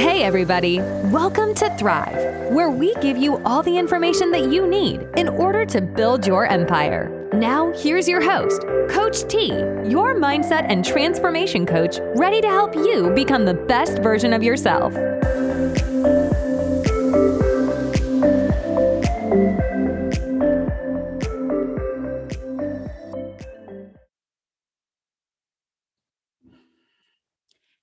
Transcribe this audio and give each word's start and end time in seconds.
Hey, 0.00 0.22
everybody. 0.22 0.80
Welcome 1.10 1.54
to 1.56 1.68
Thrive, 1.76 2.50
where 2.50 2.70
we 2.70 2.94
give 3.02 3.18
you 3.18 3.36
all 3.44 3.62
the 3.62 3.76
information 3.76 4.30
that 4.30 4.50
you 4.50 4.66
need 4.66 5.06
in 5.18 5.28
order 5.28 5.66
to 5.66 5.82
build 5.82 6.26
your 6.26 6.46
empire. 6.46 7.10
Now, 7.34 7.70
here's 7.72 8.08
your 8.08 8.22
host, 8.22 8.62
Coach 8.88 9.28
T, 9.28 9.48
your 9.48 10.14
mindset 10.14 10.64
and 10.70 10.82
transformation 10.82 11.66
coach, 11.66 11.98
ready 12.16 12.40
to 12.40 12.48
help 12.48 12.74
you 12.74 13.10
become 13.10 13.44
the 13.44 13.52
best 13.52 13.98
version 13.98 14.32
of 14.32 14.42
yourself. 14.42 14.94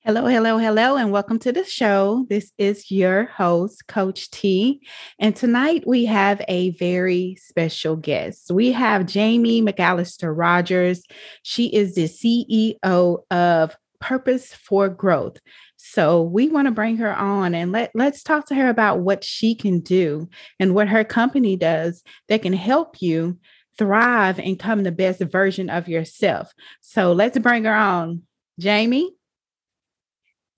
Hello, 0.07 0.25
hello, 0.25 0.57
hello, 0.57 0.95
and 0.95 1.11
welcome 1.11 1.37
to 1.39 1.51
the 1.51 1.65
show. 1.65 2.25
This 2.29 2.53
is 2.57 2.89
your 2.89 3.25
host, 3.25 3.87
Coach 3.87 4.31
T. 4.31 4.79
And 5.19 5.35
tonight 5.35 5.83
we 5.85 6.05
have 6.05 6.41
a 6.47 6.69
very 6.69 7.35
special 7.41 7.97
guest. 7.97 8.49
We 8.49 8.71
have 8.71 9.01
Jamye 9.01 9.61
Mcalister 9.61 10.33
Rodgers. 10.33 11.03
She 11.43 11.67
is 11.75 11.95
the 11.95 12.05
CEO 12.05 13.17
of 13.29 13.75
Purpose 13.99 14.53
for 14.53 14.87
Growth. 14.87 15.39
So 15.75 16.21
we 16.21 16.47
want 16.47 16.67
to 16.67 16.71
bring 16.71 16.95
her 16.95 17.13
on 17.13 17.53
and 17.53 17.73
let, 17.73 17.91
let's 17.93 18.23
talk 18.23 18.45
to 18.45 18.55
her 18.55 18.69
about 18.69 19.01
what 19.01 19.25
she 19.25 19.55
can 19.55 19.81
do 19.81 20.29
and 20.57 20.73
what 20.73 20.87
her 20.87 21.03
company 21.03 21.57
does 21.57 22.01
that 22.29 22.43
can 22.43 22.53
help 22.53 23.01
you 23.01 23.39
thrive 23.77 24.39
and 24.39 24.57
come 24.57 24.83
the 24.83 24.91
best 24.93 25.19
version 25.19 25.69
of 25.69 25.89
yourself. 25.89 26.53
So 26.79 27.11
let's 27.11 27.37
bring 27.39 27.65
her 27.65 27.75
on. 27.75 28.21
Jamye. 28.61 29.16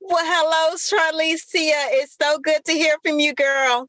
Well, 0.10 0.26
hello, 0.26 0.76
Charlicia. 0.76 2.02
It's 2.02 2.18
so 2.20 2.40
good 2.40 2.66
to 2.66 2.72
hear 2.72 2.96
from 3.06 3.20
you, 3.20 3.36
girl. 3.36 3.88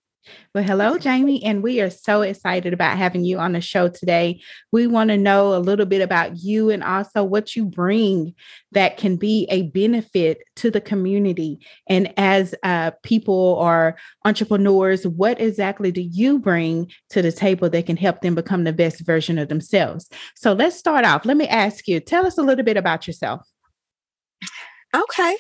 Well, 0.55 0.63
hello, 0.63 0.99
Jamye, 0.99 1.41
and 1.45 1.63
we 1.63 1.81
are 1.81 1.89
so 1.89 2.21
excited 2.21 2.75
about 2.75 2.99
having 2.99 3.25
you 3.25 3.39
on 3.39 3.53
the 3.53 3.63
show 3.63 3.89
today. 3.89 4.43
We 4.71 4.87
want 4.87 5.09
to 5.09 5.17
know 5.17 5.55
a 5.55 5.61
little 5.61 5.87
bit 5.87 6.03
about 6.03 6.37
you 6.37 6.69
and 6.69 6.85
also 6.85 7.25
what 7.25 7.57
you 7.57 7.65
bring 7.65 8.35
that 8.73 8.99
can 8.99 9.17
be 9.17 9.49
a 9.51 9.63
benefit 9.63 10.43
to 10.57 10.71
the 10.71 10.83
community. 10.83 11.67
And 11.89 12.13
as 12.19 12.55
uh, 12.65 12.91
people 13.03 13.57
or 13.59 13.97
entrepreneurs, 14.27 15.07
what 15.07 15.41
exactly 15.41 15.91
do 15.91 16.03
you 16.03 16.39
bring 16.39 16.93
to 17.11 17.23
the 17.23 17.33
table 17.33 17.71
that 17.71 17.87
can 17.87 17.97
help 17.97 18.21
them 18.21 18.35
become 18.35 18.65
the 18.65 18.75
best 18.75 19.01
version 19.01 19.39
of 19.39 19.49
themselves? 19.49 20.11
So 20.37 20.53
let's 20.53 20.77
start 20.77 21.07
off. 21.07 21.25
Let 21.25 21.39
me 21.39 21.49
ask 21.49 21.89
you 21.89 21.99
tell 21.99 22.27
us 22.27 22.37
a 22.37 22.43
little 22.43 22.65
bit 22.65 22.77
about 22.77 23.07
yourself. 23.07 23.41
Okay. 24.95 25.37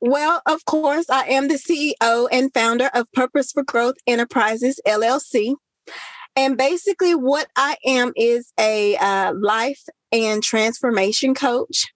Well, 0.00 0.40
of 0.46 0.64
course, 0.64 1.10
I 1.10 1.26
am 1.26 1.48
the 1.48 1.54
CEO 1.54 2.28
and 2.32 2.52
founder 2.54 2.88
of 2.94 3.12
Purpose 3.12 3.52
for 3.52 3.62
Growth 3.62 3.96
Enterprises, 4.06 4.80
LLC. 4.86 5.56
And 6.34 6.56
basically, 6.56 7.14
what 7.14 7.48
I 7.54 7.76
am 7.84 8.12
is 8.16 8.50
a 8.58 8.96
uh, 8.96 9.34
life 9.34 9.82
and 10.10 10.42
transformation 10.42 11.34
coach. 11.34 11.86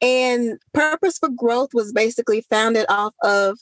And 0.00 0.58
Purpose 0.72 1.18
for 1.18 1.28
Growth 1.28 1.70
was 1.74 1.92
basically 1.92 2.40
founded 2.48 2.86
off 2.88 3.14
of 3.22 3.58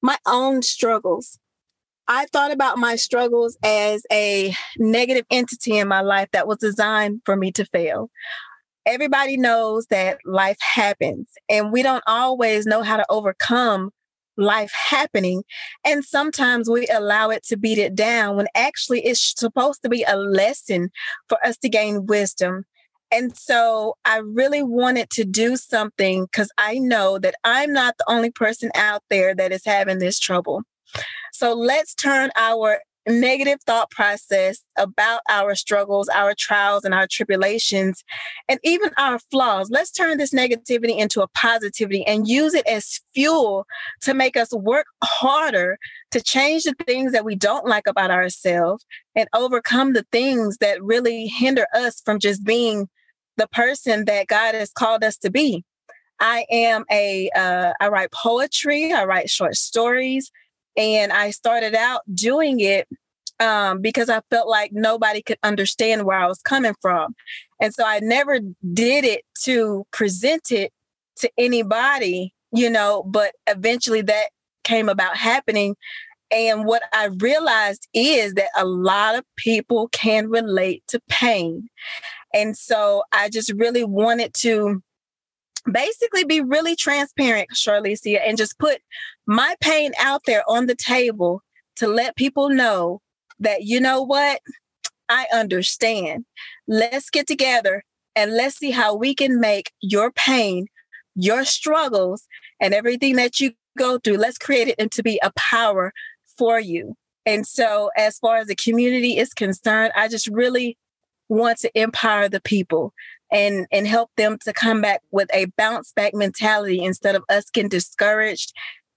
my 0.00 0.16
own 0.24 0.62
struggles. 0.62 1.36
I 2.06 2.26
thought 2.26 2.52
about 2.52 2.78
my 2.78 2.94
struggles 2.94 3.58
as 3.64 4.04
a 4.12 4.54
negative 4.78 5.26
entity 5.30 5.78
in 5.78 5.88
my 5.88 6.00
life 6.00 6.28
that 6.32 6.46
was 6.46 6.58
designed 6.58 7.22
for 7.24 7.36
me 7.36 7.50
to 7.52 7.64
fail 7.64 8.08
everybody 8.90 9.36
knows 9.36 9.86
that 9.86 10.18
life 10.24 10.58
happens 10.60 11.28
and 11.48 11.72
we 11.72 11.82
don't 11.82 12.02
always 12.08 12.66
know 12.66 12.82
how 12.82 12.96
to 12.96 13.06
overcome 13.08 13.90
life 14.36 14.72
happening. 14.72 15.44
And 15.84 16.04
sometimes 16.04 16.68
we 16.68 16.86
allow 16.88 17.30
it 17.30 17.44
to 17.44 17.56
beat 17.56 17.78
it 17.78 17.94
down 17.94 18.36
when 18.36 18.48
actually 18.54 19.06
it's 19.06 19.34
supposed 19.38 19.82
to 19.82 19.88
be 19.88 20.02
a 20.02 20.16
lesson 20.16 20.90
for 21.28 21.38
us 21.46 21.56
to 21.58 21.68
gain 21.68 22.06
wisdom. 22.06 22.64
And 23.12 23.36
so 23.36 23.94
I 24.04 24.18
really 24.18 24.62
wanted 24.62 25.10
to 25.10 25.24
do 25.24 25.56
something 25.56 26.24
because 26.24 26.50
I 26.58 26.78
know 26.78 27.18
that 27.18 27.34
I'm 27.44 27.72
not 27.72 27.96
the 27.98 28.10
only 28.10 28.30
person 28.30 28.70
out 28.74 29.02
there 29.08 29.34
that 29.36 29.52
is 29.52 29.64
having 29.64 29.98
this 29.98 30.18
trouble. 30.18 30.62
So 31.32 31.54
let's 31.54 31.94
turn 31.94 32.30
our 32.36 32.80
negative 33.06 33.60
thought 33.66 33.90
process 33.90 34.62
about 34.76 35.20
our 35.28 35.54
struggles, 35.54 36.08
our 36.08 36.34
trials, 36.36 36.84
and 36.84 36.94
our 36.94 37.06
tribulations, 37.06 38.04
and 38.48 38.60
even 38.62 38.90
our 38.98 39.18
flaws. 39.30 39.70
Let's 39.70 39.90
turn 39.90 40.18
this 40.18 40.34
negativity 40.34 40.98
into 40.98 41.22
a 41.22 41.28
positivity 41.28 42.06
and 42.06 42.28
use 42.28 42.54
it 42.54 42.66
as 42.66 43.00
fuel 43.14 43.66
to 44.02 44.14
make 44.14 44.36
us 44.36 44.52
work 44.52 44.86
harder 45.02 45.78
to 46.10 46.20
change 46.20 46.64
the 46.64 46.74
things 46.86 47.12
that 47.12 47.24
we 47.24 47.34
don't 47.34 47.66
like 47.66 47.86
about 47.86 48.10
ourselves 48.10 48.84
and 49.14 49.28
overcome 49.34 49.92
the 49.92 50.06
things 50.12 50.58
that 50.58 50.82
really 50.82 51.26
hinder 51.26 51.66
us 51.74 52.00
from 52.04 52.18
just 52.18 52.44
being 52.44 52.88
the 53.36 53.48
person 53.48 54.04
that 54.04 54.26
God 54.26 54.54
has 54.54 54.70
called 54.70 55.02
us 55.02 55.16
to 55.18 55.30
be. 55.30 55.64
I 56.20 56.44
am 56.50 56.84
a. 56.90 57.30
Uh, 57.34 57.72
I 57.80 57.88
write 57.88 58.12
poetry, 58.12 58.92
I 58.92 59.04
write 59.06 59.30
short 59.30 59.56
stories, 59.56 60.30
and 60.80 61.12
I 61.12 61.30
started 61.30 61.74
out 61.74 62.02
doing 62.12 62.60
it 62.60 62.88
um, 63.38 63.80
because 63.80 64.08
I 64.08 64.20
felt 64.30 64.48
like 64.48 64.72
nobody 64.72 65.22
could 65.22 65.38
understand 65.42 66.04
where 66.04 66.18
I 66.18 66.26
was 66.26 66.40
coming 66.40 66.74
from. 66.80 67.14
And 67.60 67.74
so 67.74 67.84
I 67.84 68.00
never 68.00 68.40
did 68.72 69.04
it 69.04 69.22
to 69.44 69.84
present 69.92 70.50
it 70.50 70.72
to 71.18 71.30
anybody, 71.38 72.34
you 72.52 72.70
know, 72.70 73.02
but 73.06 73.32
eventually 73.46 74.02
that 74.02 74.28
came 74.64 74.88
about 74.88 75.16
happening. 75.16 75.76
And 76.30 76.64
what 76.64 76.82
I 76.92 77.06
realized 77.18 77.88
is 77.92 78.34
that 78.34 78.50
a 78.56 78.64
lot 78.64 79.16
of 79.16 79.24
people 79.36 79.88
can 79.88 80.28
relate 80.28 80.82
to 80.88 81.00
pain. 81.08 81.68
And 82.32 82.56
so 82.56 83.02
I 83.12 83.28
just 83.28 83.52
really 83.54 83.84
wanted 83.84 84.32
to 84.34 84.82
basically 85.72 86.24
be 86.24 86.40
really 86.40 86.76
transparent, 86.76 87.50
Charlicia, 87.54 88.20
and 88.26 88.36
just 88.36 88.58
put 88.58 88.78
my 89.26 89.54
pain 89.60 89.92
out 90.00 90.22
there 90.26 90.42
on 90.48 90.66
the 90.66 90.74
table 90.74 91.42
to 91.76 91.86
let 91.86 92.16
people 92.16 92.48
know 92.48 93.00
that, 93.38 93.62
you 93.62 93.80
know 93.80 94.02
what? 94.02 94.40
I 95.08 95.26
understand. 95.32 96.24
Let's 96.68 97.10
get 97.10 97.26
together 97.26 97.84
and 98.14 98.34
let's 98.36 98.56
see 98.56 98.70
how 98.70 98.94
we 98.94 99.14
can 99.14 99.40
make 99.40 99.72
your 99.80 100.10
pain, 100.10 100.66
your 101.14 101.44
struggles, 101.44 102.26
and 102.60 102.74
everything 102.74 103.16
that 103.16 103.40
you 103.40 103.52
go 103.78 103.98
through, 103.98 104.16
let's 104.16 104.38
create 104.38 104.74
it 104.76 104.90
to 104.90 105.02
be 105.02 105.18
a 105.22 105.32
power 105.36 105.92
for 106.36 106.60
you. 106.60 106.94
And 107.26 107.46
so, 107.46 107.90
as 107.96 108.18
far 108.18 108.38
as 108.38 108.46
the 108.46 108.54
community 108.54 109.18
is 109.18 109.32
concerned, 109.32 109.92
I 109.94 110.08
just 110.08 110.26
really 110.28 110.76
want 111.28 111.58
to 111.58 111.80
empower 111.80 112.28
the 112.28 112.40
people 112.40 112.92
and 113.32 113.66
and 113.70 113.86
help 113.86 114.10
them 114.16 114.38
to 114.44 114.52
come 114.52 114.80
back 114.80 115.02
with 115.10 115.28
a 115.32 115.46
bounce 115.56 115.92
back 115.92 116.14
mentality 116.14 116.82
instead 116.82 117.14
of 117.14 117.22
us 117.28 117.50
getting 117.50 117.68
discouraged 117.68 118.52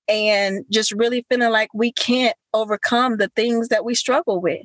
and 0.08 0.66
just 0.70 0.92
really 0.92 1.26
feeling 1.30 1.52
like 1.52 1.70
we 1.74 1.92
can't 1.92 2.36
overcome 2.54 3.18
the 3.18 3.30
things 3.36 3.70
that 3.70 3.86
we 3.86 3.96
struggle 3.96 4.42
with. 4.42 4.62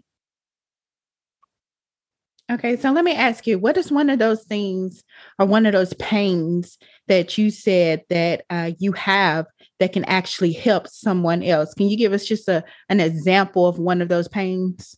Okay, 2.51 2.77
so 2.77 2.91
let 2.93 3.05
me 3.05 3.15
ask 3.15 3.47
you, 3.47 3.59
what 3.59 3.77
is 3.77 3.93
one 3.93 4.09
of 4.09 4.19
those 4.19 4.43
things 4.45 5.05
or 5.39 5.45
one 5.45 5.67
of 5.67 5.75
those 5.75 5.93
pains 5.95 6.79
that 7.07 7.37
you 7.37 7.51
said 7.51 8.05
that 8.09 8.45
uh, 8.49 8.71
you 8.79 8.93
have 8.93 9.45
that 9.81 9.93
can 9.93 10.05
actually 10.05 10.53
help 10.53 10.89
someone 10.89 11.43
else? 11.43 11.75
Can 11.75 11.91
you 11.91 11.97
give 11.99 12.15
us 12.15 12.25
just 12.25 12.49
a 12.49 12.65
an 12.89 13.01
example 13.01 13.67
of 13.67 13.79
one 13.79 14.01
of 14.01 14.09
those 14.09 14.29
pains? 14.29 14.97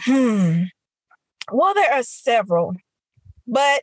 Hmm. 0.00 0.64
Well, 1.52 1.74
there 1.74 1.92
are 1.92 2.02
several, 2.02 2.74
but 3.46 3.82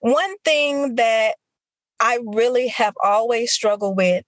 one 0.00 0.36
thing 0.44 0.96
that 0.96 1.34
I 2.00 2.18
really 2.24 2.68
have 2.68 2.94
always 3.02 3.52
struggled 3.52 3.96
with 3.96 4.24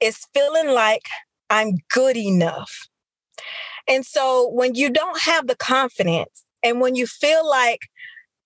is 0.00 0.26
feeling 0.34 0.68
like 0.68 1.02
I'm 1.48 1.78
good 1.90 2.16
enough. 2.16 2.88
And 3.88 4.04
so 4.04 4.48
when 4.48 4.74
you 4.74 4.90
don't 4.90 5.20
have 5.20 5.46
the 5.46 5.56
confidence 5.56 6.44
and 6.62 6.80
when 6.80 6.96
you 6.96 7.06
feel 7.06 7.48
like 7.48 7.80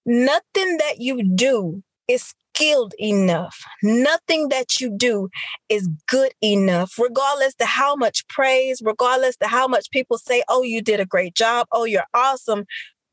nothing 0.04 0.76
that 0.78 0.96
you 0.98 1.22
do 1.22 1.82
is 2.10 2.34
skilled 2.54 2.92
enough, 2.98 3.64
nothing 3.82 4.48
that 4.48 4.80
you 4.80 4.90
do 4.90 5.28
is 5.68 5.88
good 6.08 6.32
enough, 6.42 6.98
regardless 6.98 7.54
to 7.54 7.64
how 7.64 7.94
much 7.94 8.26
praise, 8.28 8.82
regardless 8.84 9.36
to 9.36 9.46
how 9.46 9.68
much 9.68 9.90
people 9.92 10.18
say, 10.18 10.42
oh, 10.48 10.62
you 10.62 10.82
did 10.82 10.98
a 10.98 11.06
great 11.06 11.34
job, 11.34 11.68
oh, 11.72 11.84
you're 11.84 12.02
awesome, 12.12 12.64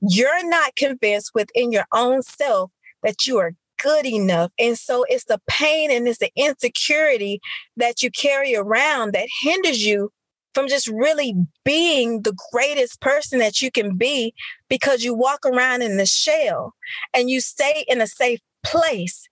you're 0.02 0.50
not 0.50 0.76
convinced 0.76 1.32
within 1.36 1.72
your 1.72 1.86
own 1.94 2.24
self 2.24 2.72
that 3.04 3.28
you 3.28 3.38
are 3.38 3.54
good 3.82 4.08
enough. 4.08 4.52
And 4.58 4.78
so 4.78 5.06
it's 5.08 5.26
the 5.26 5.40
pain 5.48 5.92
and 5.92 6.08
it's 6.08 6.18
the 6.18 6.32
insecurity 6.36 7.40
that 7.78 8.02
you 8.02 8.10
carry 8.10 8.56
around 8.56 9.14
that 9.14 9.28
hinders 9.42 9.86
you 9.86 10.12
from 10.58 10.68
just 10.68 10.88
really 10.88 11.36
being 11.64 12.24
the 12.24 12.36
greatest 12.52 13.00
person 13.00 13.38
that 13.38 13.62
you 13.62 13.70
can 13.70 13.96
be 13.96 14.34
because 14.70 15.04
you 15.04 15.14
walk 15.14 15.46
around 15.46 15.84
in 15.84 15.98
the 15.98 16.06
shell 16.08 16.74
and 17.14 17.30
you 17.30 17.40
stay 17.40 17.86
in 17.88 18.02
a 18.02 18.08
safe 18.08 18.40
place. 18.64 19.30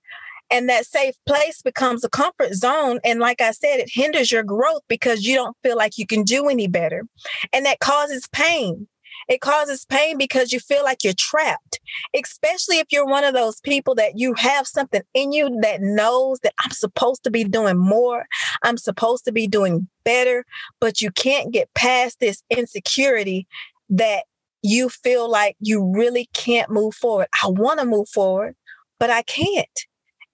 And 0.51 0.69
that 0.69 0.85
safe 0.85 1.15
place 1.25 1.63
becomes 1.63 2.03
a 2.03 2.09
comfort 2.09 2.53
zone. 2.53 2.99
And 3.03 3.19
like 3.19 3.41
I 3.41 3.49
said, 3.49 3.79
it 3.79 3.89
hinders 3.91 4.31
your 4.31 4.43
growth 4.43 4.83
because 4.87 5.23
you 5.23 5.33
don't 5.33 5.57
feel 5.63 5.75
like 5.75 5.97
you 5.97 6.05
can 6.05 6.21
do 6.21 6.47
any 6.47 6.67
better. 6.67 7.07
And 7.51 7.65
that 7.65 7.79
causes 7.79 8.27
pain. 8.31 8.87
It 9.27 9.41
causes 9.41 9.85
pain 9.85 10.17
because 10.17 10.53
you 10.53 10.59
feel 10.59 10.83
like 10.83 11.03
you're 11.03 11.13
trapped, 11.17 11.79
especially 12.15 12.77
if 12.79 12.87
you're 12.91 13.07
one 13.07 13.23
of 13.23 13.33
those 13.33 13.59
people 13.61 13.95
that 13.95 14.17
you 14.19 14.33
have 14.35 14.67
something 14.67 15.01
in 15.13 15.31
you 15.31 15.49
that 15.61 15.81
knows 15.81 16.39
that 16.41 16.53
I'm 16.63 16.71
supposed 16.71 17.23
to 17.23 17.31
be 17.31 17.43
doing 17.43 17.77
more. 17.77 18.25
I'm 18.63 18.77
supposed 18.77 19.25
to 19.25 19.31
be 19.31 19.47
doing 19.47 19.87
better, 20.03 20.45
but 20.79 21.01
you 21.01 21.11
can't 21.11 21.51
get 21.51 21.73
past 21.73 22.19
this 22.19 22.43
insecurity 22.49 23.47
that 23.89 24.25
you 24.61 24.89
feel 24.89 25.29
like 25.29 25.55
you 25.59 25.83
really 25.95 26.29
can't 26.33 26.69
move 26.71 26.95
forward. 26.95 27.27
I 27.43 27.47
want 27.47 27.79
to 27.79 27.85
move 27.85 28.09
forward, 28.09 28.55
but 28.99 29.09
I 29.09 29.21
can't. 29.23 29.67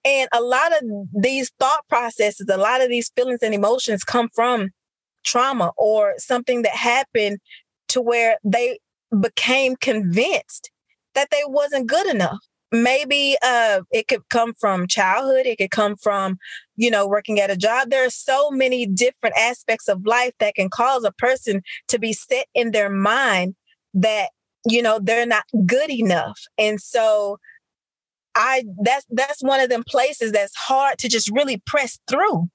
And 0.03 0.27
a 0.31 0.41
lot 0.41 0.71
of 0.73 0.81
these 1.13 1.51
thought 1.59 1.87
processes, 1.87 2.47
a 2.49 2.57
lot 2.57 2.81
of 2.81 2.89
these 2.89 3.11
feelings 3.15 3.39
and 3.41 3.53
emotions 3.53 4.03
come 4.03 4.29
from 4.33 4.69
trauma 5.23 5.71
or 5.77 6.15
something 6.17 6.63
that 6.63 6.73
happened 6.73 7.39
to 7.91 8.01
where 8.01 8.37
they 8.43 8.79
became 9.19 9.75
convinced 9.75 10.71
that 11.13 11.29
they 11.29 11.41
wasn't 11.45 11.87
good 11.87 12.07
enough. 12.07 12.39
Maybe 12.71 13.35
uh, 13.43 13.81
it 13.91 14.07
could 14.07 14.27
come 14.29 14.53
from 14.57 14.87
childhood 14.87 15.45
it 15.45 15.57
could 15.57 15.71
come 15.71 15.97
from 15.97 16.37
you 16.77 16.89
know 16.89 17.05
working 17.05 17.39
at 17.39 17.51
a 17.51 17.57
job. 17.57 17.89
There 17.89 18.05
are 18.05 18.09
so 18.09 18.49
many 18.49 18.85
different 18.85 19.35
aspects 19.37 19.89
of 19.89 20.05
life 20.05 20.33
that 20.39 20.55
can 20.55 20.69
cause 20.69 21.03
a 21.03 21.11
person 21.11 21.63
to 21.89 21.99
be 21.99 22.13
set 22.13 22.47
in 22.53 22.71
their 22.71 22.89
mind 22.89 23.55
that 23.93 24.29
you 24.65 24.81
know 24.81 24.99
they're 25.03 25.25
not 25.25 25.43
good 25.65 25.91
enough. 25.91 26.39
And 26.57 26.79
so 26.81 27.37
i 28.33 28.63
that's 28.81 29.05
that's 29.09 29.43
one 29.43 29.59
of 29.59 29.69
them 29.69 29.83
places 29.85 30.31
that's 30.31 30.55
hard 30.55 30.97
to 30.97 31.09
just 31.09 31.29
really 31.31 31.61
press 31.65 31.99
through 32.07 32.49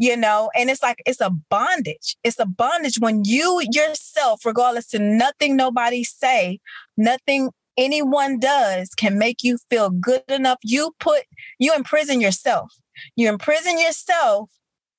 you 0.00 0.16
know 0.16 0.50
and 0.56 0.70
it's 0.70 0.82
like 0.82 1.02
it's 1.04 1.20
a 1.20 1.30
bondage. 1.30 2.16
It's 2.24 2.38
a 2.40 2.46
bondage 2.46 2.96
when 2.98 3.22
you 3.24 3.62
yourself 3.70 4.46
regardless 4.46 4.86
to 4.88 4.98
nothing 4.98 5.56
nobody 5.56 6.04
say 6.04 6.58
nothing 6.96 7.50
anyone 7.76 8.40
does 8.40 8.88
can 8.96 9.18
make 9.18 9.44
you 9.44 9.58
feel 9.68 9.90
good 9.90 10.22
enough. 10.28 10.58
You 10.62 10.92
put 11.00 11.24
you 11.58 11.74
imprison 11.74 12.20
yourself. 12.20 12.72
You 13.14 13.28
imprison 13.28 13.78
yourself 13.78 14.50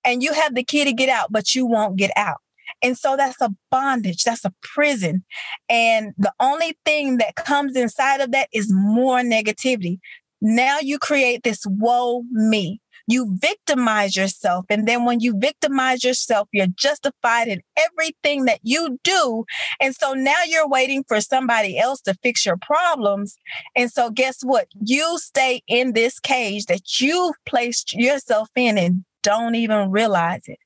and 0.05 0.21
you 0.21 0.33
have 0.33 0.53
the 0.53 0.63
key 0.63 0.85
to 0.85 0.93
get 0.93 1.09
out 1.09 1.31
but 1.31 1.55
you 1.55 1.65
won't 1.65 1.97
get 1.97 2.11
out. 2.15 2.37
And 2.83 2.95
so 2.95 3.17
that's 3.17 3.41
a 3.41 3.49
bondage. 3.71 4.23
That's 4.23 4.45
a 4.45 4.53
prison. 4.61 5.23
And 5.67 6.13
the 6.19 6.31
only 6.39 6.77
thing 6.85 7.17
that 7.17 7.35
comes 7.35 7.75
inside 7.75 8.21
of 8.21 8.31
that 8.33 8.49
is 8.53 8.71
more 8.71 9.21
negativity. 9.21 9.97
Now 10.41 10.77
you 10.79 10.99
create 10.99 11.41
this 11.41 11.65
woe 11.65 12.23
me 12.31 12.81
you 13.11 13.35
victimize 13.39 14.15
yourself. 14.15 14.65
And 14.69 14.87
then 14.87 15.05
when 15.05 15.19
you 15.19 15.37
victimize 15.37 16.03
yourself, 16.03 16.47
you're 16.51 16.67
justified 16.67 17.47
in 17.47 17.61
everything 17.77 18.45
that 18.45 18.59
you 18.63 18.99
do. 19.03 19.45
And 19.79 19.95
so 19.95 20.13
now 20.13 20.43
you're 20.47 20.67
waiting 20.67 21.03
for 21.07 21.21
somebody 21.21 21.77
else 21.77 22.01
to 22.01 22.13
fix 22.23 22.45
your 22.45 22.57
problems. 22.57 23.35
And 23.75 23.91
so 23.91 24.09
guess 24.09 24.41
what? 24.43 24.67
You 24.79 25.17
stay 25.19 25.61
in 25.67 25.93
this 25.93 26.19
cage 26.19 26.65
that 26.65 26.99
you've 26.99 27.35
placed 27.45 27.93
yourself 27.93 28.49
in 28.55 28.77
and 28.77 29.03
don't 29.23 29.55
even 29.55 29.91
realize 29.91 30.41
it. 30.47 30.57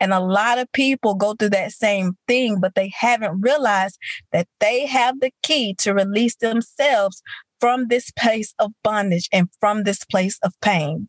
And 0.00 0.12
a 0.12 0.20
lot 0.20 0.58
of 0.58 0.70
people 0.72 1.14
go 1.14 1.34
through 1.34 1.50
that 1.50 1.72
same 1.72 2.16
thing, 2.26 2.58
but 2.60 2.74
they 2.74 2.92
haven't 2.98 3.40
realized 3.40 3.98
that 4.32 4.48
they 4.58 4.86
have 4.86 5.20
the 5.20 5.30
key 5.42 5.74
to 5.78 5.94
release 5.94 6.36
themselves 6.36 7.22
from 7.60 7.88
this 7.88 8.10
place 8.10 8.54
of 8.58 8.72
bondage 8.82 9.28
and 9.32 9.48
from 9.60 9.84
this 9.84 10.04
place 10.04 10.38
of 10.42 10.54
pain. 10.60 11.08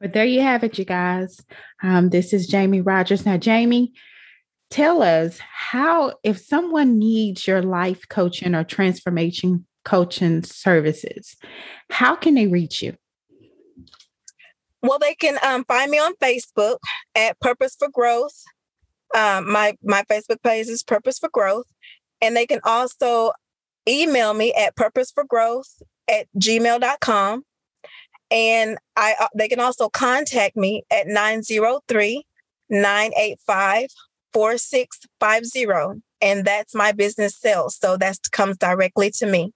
But 0.00 0.12
there 0.12 0.24
you 0.24 0.42
have 0.42 0.62
it, 0.62 0.78
you 0.78 0.84
guys. 0.84 1.40
Um, 1.82 2.10
this 2.10 2.32
is 2.32 2.50
Jamye 2.50 2.84
Rodgers. 2.84 3.24
Now, 3.24 3.38
Jamye, 3.38 3.92
tell 4.70 5.02
us 5.02 5.38
how, 5.38 6.14
if 6.22 6.38
someone 6.38 6.98
needs 6.98 7.46
your 7.46 7.62
life 7.62 8.06
coaching 8.08 8.54
or 8.54 8.64
transformation 8.64 9.66
coaching 9.84 10.42
services, 10.42 11.36
how 11.90 12.14
can 12.14 12.34
they 12.34 12.46
reach 12.46 12.82
you? 12.82 12.94
Well, 14.82 14.98
they 14.98 15.14
can 15.14 15.38
um, 15.42 15.64
find 15.64 15.90
me 15.90 15.98
on 15.98 16.14
Facebook 16.16 16.76
at 17.14 17.40
Purpose 17.40 17.74
for 17.78 17.88
Growth. 17.88 18.42
Um, 19.14 19.50
my 19.50 19.76
my 19.82 20.02
Facebook 20.10 20.42
page 20.42 20.66
is 20.66 20.82
Purpose 20.82 21.18
for 21.18 21.28
Growth, 21.28 21.66
and 22.20 22.36
they 22.36 22.46
can 22.46 22.60
also 22.64 23.32
email 23.88 24.34
me 24.34 24.52
at 24.54 24.76
purposeforgrowth 24.76 25.82
at 26.08 26.26
gmail.com. 26.38 27.42
And 28.30 28.78
I 28.96 29.14
uh, 29.20 29.28
they 29.36 29.48
can 29.48 29.60
also 29.60 29.88
contact 29.88 30.56
me 30.56 30.84
at 30.90 31.06
903 31.06 32.24
985 32.70 33.88
4650. 34.32 36.02
And 36.20 36.44
that's 36.44 36.74
my 36.74 36.92
business 36.92 37.36
sales. 37.36 37.76
So 37.76 37.96
that 37.98 38.18
comes 38.32 38.56
directly 38.56 39.10
to 39.18 39.26
me. 39.26 39.52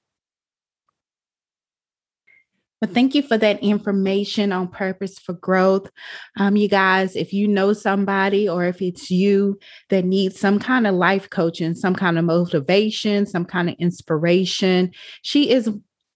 Well, 2.81 2.91
thank 2.91 3.15
you 3.15 3.21
for 3.23 3.37
that 3.37 3.63
information 3.63 4.53
on 4.53 4.69
purpose 4.69 5.19
for 5.19 5.35
growth. 5.35 5.91
Um, 6.39 6.57
you 6.57 6.67
guys, 6.67 7.15
if 7.15 7.35
you 7.35 7.47
know 7.47 7.75
somebody 7.75 8.49
or 8.49 8.65
if 8.65 8.81
it's 8.81 9.11
you 9.11 9.59
that 9.91 10.07
needs 10.07 10.41
some 10.41 10.59
kind 10.59 10.87
of 10.87 10.95
life 10.95 11.29
coaching, 11.29 11.75
some 11.75 11.95
kind 11.95 12.19
of 12.19 12.25
motivation, 12.25 13.27
some 13.27 13.45
kind 13.45 13.69
of 13.69 13.77
inspiration, 13.79 14.93
she 15.21 15.51
is 15.51 15.71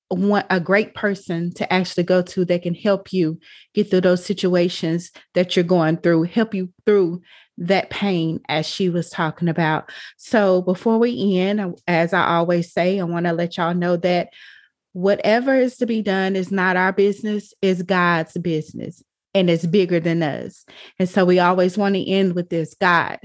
one, 0.08 0.44
a 0.50 0.60
great 0.60 0.94
person 0.94 1.52
to 1.54 1.72
actually 1.72 2.04
go 2.04 2.22
to 2.22 2.44
that 2.44 2.62
can 2.62 2.74
help 2.74 3.12
you 3.12 3.38
get 3.74 3.90
through 3.90 4.02
those 4.02 4.24
situations 4.24 5.10
that 5.34 5.56
you're 5.56 5.64
going 5.64 5.96
through, 5.98 6.24
help 6.24 6.54
you 6.54 6.70
through 6.86 7.22
that 7.58 7.90
pain 7.90 8.40
as 8.48 8.66
she 8.66 8.88
was 8.88 9.10
talking 9.10 9.48
about. 9.48 9.90
So 10.16 10.62
before 10.62 10.98
we 10.98 11.38
end, 11.38 11.78
as 11.86 12.12
I 12.12 12.26
always 12.26 12.72
say, 12.72 13.00
I 13.00 13.04
want 13.04 13.26
to 13.26 13.32
let 13.32 13.56
y'all 13.56 13.74
know 13.74 13.96
that 13.98 14.30
whatever 14.92 15.54
is 15.54 15.76
to 15.76 15.86
be 15.86 16.02
done 16.02 16.36
is 16.36 16.50
not 16.50 16.76
our 16.76 16.92
business, 16.92 17.52
is 17.62 17.82
God's 17.82 18.36
business. 18.38 19.02
And 19.36 19.50
it's 19.50 19.66
bigger 19.66 19.98
than 19.98 20.22
us. 20.22 20.64
And 21.00 21.08
so 21.08 21.24
we 21.24 21.40
always 21.40 21.76
want 21.76 21.96
to 21.96 22.08
end 22.08 22.34
with 22.34 22.50
this 22.50 22.74
God, 22.74 23.18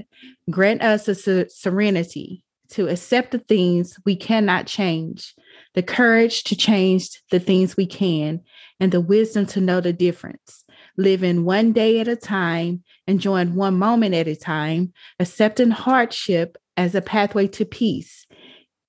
grant 0.50 0.82
us 0.82 1.06
a 1.06 1.48
serenity 1.48 2.42
to 2.70 2.88
accept 2.88 3.30
the 3.30 3.38
things 3.38 3.96
we 4.04 4.16
cannot 4.16 4.66
change 4.66 5.34
the 5.74 5.82
courage 5.82 6.44
to 6.44 6.56
change 6.56 7.10
the 7.30 7.40
things 7.40 7.76
we 7.76 7.86
can, 7.86 8.40
and 8.78 8.92
the 8.92 9.00
wisdom 9.00 9.46
to 9.46 9.60
know 9.60 9.80
the 9.80 9.92
difference. 9.92 10.64
Living 10.96 11.44
one 11.44 11.72
day 11.72 12.00
at 12.00 12.08
a 12.08 12.16
time, 12.16 12.82
enjoying 13.06 13.54
one 13.54 13.78
moment 13.78 14.14
at 14.14 14.28
a 14.28 14.36
time, 14.36 14.92
accepting 15.18 15.70
hardship 15.70 16.58
as 16.76 16.94
a 16.94 17.02
pathway 17.02 17.46
to 17.46 17.64
peace, 17.64 18.26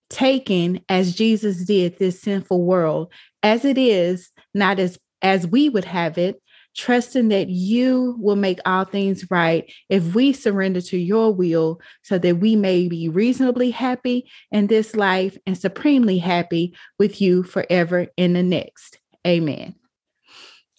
taking 0.09 0.83
as 0.89 1.15
Jesus 1.15 1.65
did 1.65 1.97
this 1.99 2.21
sinful 2.21 2.63
world 2.63 3.11
as 3.43 3.65
it 3.65 3.77
is, 3.77 4.31
not 4.53 4.79
as 4.79 4.97
as 5.21 5.45
we 5.45 5.69
would 5.69 5.85
have 5.85 6.17
it, 6.17 6.41
trusting 6.75 7.29
that 7.29 7.49
you 7.49 8.15
will 8.19 8.35
make 8.35 8.59
all 8.65 8.85
things 8.85 9.29
right 9.29 9.71
if 9.89 10.15
we 10.15 10.33
surrender 10.33 10.81
to 10.81 10.97
your 10.97 11.33
will 11.33 11.79
so 12.03 12.17
that 12.17 12.37
we 12.37 12.55
may 12.55 12.87
be 12.87 13.09
reasonably 13.09 13.71
happy 13.71 14.29
in 14.51 14.67
this 14.67 14.95
life 14.95 15.37
and 15.45 15.57
supremely 15.57 16.17
happy 16.17 16.73
with 16.97 17.21
you 17.21 17.43
forever 17.43 18.07
in 18.17 18.33
the 18.33 18.43
next. 18.43 18.99
Amen. 19.25 19.75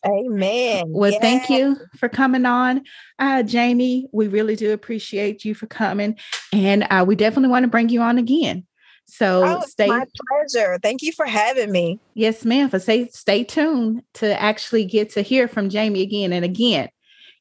Amen. 0.04 0.84
Well, 0.88 1.12
yes. 1.12 1.20
thank 1.20 1.48
you 1.48 1.76
for 1.96 2.08
coming 2.08 2.44
on, 2.44 2.82
uh, 3.20 3.44
Jamye. 3.44 4.04
We 4.12 4.26
really 4.26 4.56
do 4.56 4.72
appreciate 4.72 5.44
you 5.44 5.54
for 5.54 5.66
coming, 5.66 6.18
and 6.52 6.84
uh, 6.90 7.04
we 7.06 7.14
definitely 7.14 7.50
want 7.50 7.62
to 7.64 7.68
bring 7.68 7.88
you 7.88 8.00
on 8.00 8.18
again. 8.18 8.66
So 9.06 9.42
oh, 9.44 9.62
stay. 9.66 9.86
My 9.86 10.06
pleasure. 10.28 10.78
Thank 10.82 11.02
you 11.02 11.12
for 11.12 11.26
having 11.26 11.70
me. 11.70 12.00
Yes, 12.14 12.44
ma'am. 12.44 12.70
For 12.70 12.78
stay 12.78 13.08
stay 13.08 13.44
tuned 13.44 14.02
to 14.14 14.40
actually 14.40 14.84
get 14.84 15.10
to 15.10 15.22
hear 15.22 15.48
from 15.48 15.68
Jamye 15.68 16.02
again 16.02 16.32
and 16.32 16.44
again. 16.44 16.88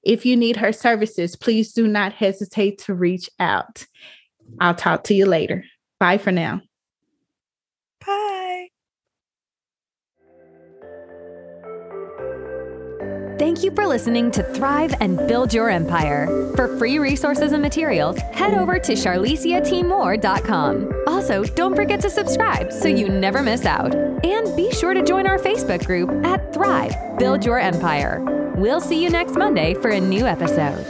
If 0.03 0.25
you 0.25 0.35
need 0.35 0.57
her 0.57 0.73
services, 0.73 1.35
please 1.35 1.73
do 1.73 1.87
not 1.87 2.13
hesitate 2.13 2.79
to 2.79 2.93
reach 2.93 3.29
out. 3.39 3.85
I'll 4.59 4.75
talk 4.75 5.03
to 5.05 5.13
you 5.13 5.25
later. 5.25 5.63
Bye 5.99 6.17
for 6.17 6.31
now. 6.31 6.61
Thank 13.41 13.63
you 13.63 13.71
for 13.71 13.87
listening 13.87 14.29
to 14.33 14.43
Thrive 14.53 14.93
and 15.01 15.17
Build 15.27 15.51
Your 15.51 15.71
Empire. 15.71 16.27
For 16.55 16.77
free 16.77 16.99
resources 16.99 17.53
and 17.53 17.61
materials, 17.63 18.19
head 18.33 18.53
over 18.53 18.77
to 18.77 18.93
charlesiatimore.com. 18.93 21.05
Also, 21.07 21.43
don't 21.43 21.75
forget 21.75 21.99
to 22.01 22.09
subscribe 22.11 22.71
so 22.71 22.87
you 22.87 23.09
never 23.09 23.41
miss 23.41 23.65
out. 23.65 23.95
And 23.95 24.55
be 24.55 24.71
sure 24.71 24.93
to 24.93 25.01
join 25.01 25.25
our 25.25 25.39
Facebook 25.39 25.83
group 25.87 26.11
at 26.23 26.53
Thrive 26.53 26.93
Build 27.17 27.43
Your 27.43 27.57
Empire. 27.57 28.53
We'll 28.57 28.79
see 28.79 29.01
you 29.01 29.09
next 29.09 29.35
Monday 29.35 29.73
for 29.73 29.89
a 29.89 29.99
new 29.99 30.27
episode. 30.27 30.85